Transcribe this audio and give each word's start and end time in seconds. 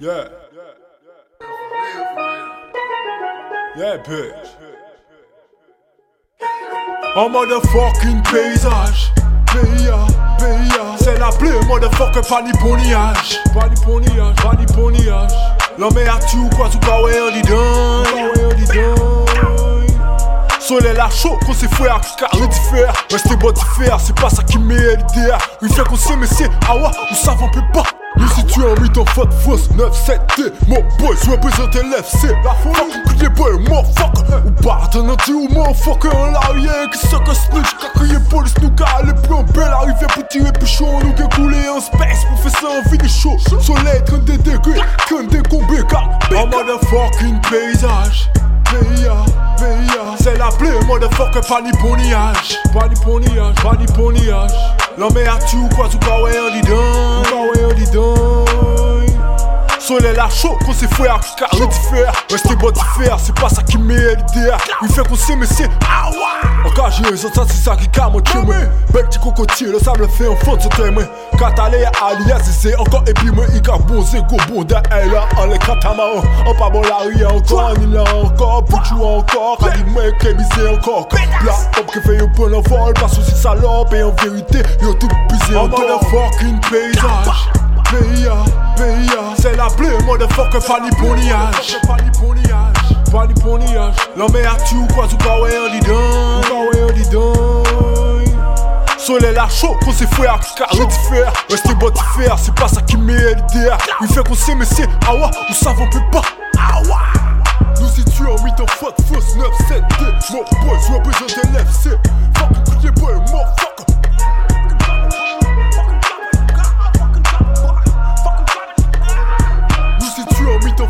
Yeah. 0.00 0.28
Yeah, 3.76 3.96
bitch. 3.98 4.48
En 7.14 7.28
motherfucking 7.30 8.22
paysage. 8.24 9.12
Paya, 9.46 10.06
paya. 10.38 10.96
C'est 10.98 11.16
la 11.18 11.28
plaie, 11.30 11.52
motherfucker, 11.68 12.22
ni 12.42 12.52
poniage. 12.58 13.38
Ni 13.54 13.80
poniage, 13.84 14.36
ni 14.58 14.66
poniage. 14.74 15.32
L'homme 15.78 15.98
est 15.98 16.08
à 16.08 16.18
tu 16.18 16.38
ou 16.38 16.50
quoi, 16.50 16.68
tu 16.68 16.78
pas 16.78 17.00
ouais, 17.02 17.20
on 17.20 17.30
dit. 17.30 18.68
Soleil 20.58 20.96
la 20.96 21.08
chaud, 21.10 21.38
qu'on 21.46 21.52
s'est 21.52 21.68
fait 21.68 21.88
à 21.88 22.00
carré 22.18 22.48
de 22.48 22.54
fer. 22.54 22.92
Restez 23.12 23.36
bon 23.36 23.52
de 23.52 23.58
fer, 23.58 24.00
c'est 24.00 24.18
pas 24.18 24.30
ça 24.30 24.42
qui 24.42 24.58
m'aide 24.58 25.04
l'idée. 25.14 25.30
Il 25.62 25.72
fait 25.72 25.84
qu'on 25.84 25.96
sait, 25.96 26.16
mais 26.16 26.26
c'est 26.26 26.50
ah 26.68 26.74
ouais, 26.74 26.90
on 27.10 27.14
savons 27.14 27.48
peut 27.50 27.62
pas. 27.72 27.84
Situons 28.54 28.70
en 28.70 28.80
mythe 28.80 28.98
en 28.98 29.04
faute 29.06 29.32
fausse 29.32 29.68
9-7T 29.70 30.52
Mon 30.68 30.80
boy 30.98 31.16
je 31.24 31.30
représente 31.30 31.74
l'FC 31.74 32.28
La 32.44 32.54
folie. 32.54 32.92
Fuck 33.04 33.20
les 33.20 33.28
boys 33.30 33.58
motherfucker. 33.68 34.46
Ou 34.46 34.62
part 34.62 34.90
un 34.94 35.08
anti 35.08 35.32
ou 35.32 35.48
motherfucker 35.48 36.14
En 36.14 36.26
l'arrière 36.26 36.88
qui 36.90 36.98
se 36.98 37.16
casse 37.16 37.48
snitch 37.50 37.74
Cacrier 37.80 38.18
police 38.30 38.54
nous 38.62 38.70
car 38.70 39.02
les 39.04 39.12
plans 39.26 39.42
belles 39.42 39.72
Arriver 39.72 40.06
pour 40.14 40.28
tirer 40.28 40.52
plus 40.52 40.68
chaud 40.68 41.00
Nous 41.02 41.12
qui 41.14 41.28
couler 41.34 41.68
en 41.68 41.80
space 41.80 42.24
Pour 42.28 42.38
faire 42.42 42.60
ça 42.60 42.66
en 42.68 42.90
vidéo 42.90 43.08
chaud 43.08 43.36
Soleil 43.60 44.02
32 44.06 44.38
degrés 44.38 44.80
32 45.06 45.42
combés 45.50 45.82
car 45.88 46.08
En 46.36 46.46
motherfucking 46.46 47.40
paysage. 47.50 48.30
C'est 50.18 50.38
la 50.38 50.48
plaie 50.48 50.78
motherfucker 50.86 51.40
pas 51.48 51.60
ni 51.60 51.70
poniage. 51.72 52.58
Pas 52.72 52.88
ni 52.88 52.94
poniage, 53.00 53.54
pas 53.62 53.76
ni 53.78 53.86
poniage. 53.86 54.52
L'homme 54.96 55.16
est 55.16 55.26
à 55.26 55.38
tu 55.38 55.56
ou 55.56 55.68
quoi 55.74 55.88
tu 55.90 55.96
pas 55.98 56.22
ouais 56.22 56.32
on 56.40 56.54
dit 56.54 56.68
Pas 56.68 57.36
ouais 57.36 57.64
on 57.70 57.74
dit 57.74 57.90
Soleil 59.86 60.16
la 60.16 60.30
chaud 60.30 60.56
qu'on 60.64 60.72
s'est 60.72 60.88
fait 60.88 61.08
à 61.08 61.20
carré 61.36 61.66
de 61.66 61.72
fer 61.72 62.10
Restez 62.30 62.56
bon 62.56 62.70
de 62.70 62.78
fer, 62.78 63.18
c'est 63.22 63.38
pas 63.38 63.50
ça 63.50 63.62
qui 63.62 63.76
m'aide 63.76 64.18
l'idée. 64.34 64.50
Il 64.80 64.88
fait 64.88 65.06
qu'on 65.06 65.14
sait 65.14 65.36
mais 65.36 65.44
c'est 65.44 65.68
ah 65.86 66.08
ouais. 66.08 66.70
Engagé, 66.70 67.04
ça 67.18 67.28
c'est 67.46 67.62
ça 67.62 67.76
qui 67.76 67.86
calme 67.88 68.12
mon 68.14 68.20
Bel 68.94 69.06
petit 69.08 69.18
cocotier, 69.18 69.66
le 69.66 69.78
sable 69.78 70.08
fait 70.08 70.26
en 70.26 70.36
fond 70.36 70.56
de 70.56 70.62
ce 70.62 70.68
thème 70.68 71.06
Catalé 71.38 71.84
alias 72.02 72.40
c'est 72.44 72.74
encore 72.76 73.04
moi 73.34 73.44
il 73.52 73.58
a 73.58 74.04
c'est 74.06 74.26
go 74.26 74.36
bon 74.48 74.64
d'un 74.64 74.80
là 75.12 75.28
en 75.36 75.46
les 75.46 75.58
catamaro 75.58 76.22
En 76.46 76.54
pas 76.54 76.70
bon 76.70 76.80
la 76.80 76.96
rue 77.04 77.26
encore, 77.26 77.78
ni 77.78 77.92
là 77.92 78.04
encore, 78.14 78.64
Pouchou 78.64 79.04
encore. 79.04 79.58
Quand 79.60 79.68
il 79.76 79.92
m'a 79.92 80.06
écrémisé 80.06 80.66
encore. 80.72 81.08
La 81.44 81.52
hop 81.78 81.92
qui 81.92 82.00
fait 82.00 82.22
un 82.22 82.26
bon 82.28 82.48
vol, 82.48 82.94
pas 82.94 83.08
souci 83.08 83.34
salope 83.34 83.92
Et 83.92 84.02
en 84.02 84.12
vérité, 84.12 84.62
yo 84.80 84.94
tout 84.94 85.08
pisé 85.28 85.56
encore. 85.56 85.78
motherfucking 85.78 86.58
paysage. 86.70 87.50
Paya, 87.84 88.36
paya 88.76 89.23
C'est 89.44 89.56
la 89.56 89.66
plaie, 89.66 89.90
motherfucker, 90.06 90.58
Pas 90.66 90.80
ni 90.80 90.88
poniage, 90.92 91.76
pas 91.86 93.26
ni 93.26 93.34
poniage. 93.34 93.94
L'homme 94.16 94.34
est 94.36 94.46
à 94.46 94.56
ou 94.74 94.86
quoi, 94.94 95.06
tu 95.06 95.16
pas 95.16 95.38
ouais 95.38 95.50
on 95.58 95.78
dit 95.78 95.86
ouais 95.90 96.86
on 96.88 96.92
dit 96.94 97.06
donne 97.10 98.32
Soleil 98.96 99.34
la 99.34 99.46
chaud, 99.50 99.76
qu'on 99.84 99.92
s'est 99.92 100.06
fait 100.06 100.26
à 100.26 100.40
carré 100.56 100.88
fer 101.10 101.30
Restez 101.50 101.74
bon 101.74 101.92
fer, 102.16 102.38
c'est 102.38 102.54
pas 102.54 102.68
ça 102.68 102.80
qui 102.80 102.96
m'aide 102.96 103.44
l'idée 103.52 103.68
Il 104.00 104.08
fait 104.08 104.26
qu'on 104.26 104.34
sait 104.34 104.54
mais 104.54 104.64
c'est 104.64 104.86
ouais, 104.86 105.30
nous 105.50 105.54
savons 105.54 105.90
peut 105.90 106.00
pas. 106.10 106.22
Ouais 106.84 107.82
Nous 107.82 107.88
situons 107.88 108.36
en 108.38 108.42
mythe 108.42 108.60
en 108.62 108.66
faute 108.66 108.94
fausse 109.12 109.36
9 109.36 109.46
7 109.68 109.82
D 109.98 110.06
Mon 110.32 110.38
boy, 110.64 110.78
je 110.88 110.92
représente 110.94 111.43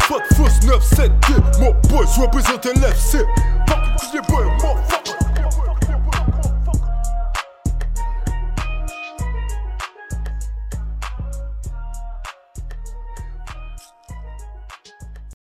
faute 0.00 0.22
fausse 0.34 0.62
9 0.64 0.82
7 0.82 1.10
D 1.28 1.34
Mon 1.60 1.72
boy, 1.88 2.06
je 2.14 2.20
représente 2.20 2.64
l'FC 2.66 3.18
Fuck 3.68 4.14
les 4.14 4.20
boys, 4.28 4.46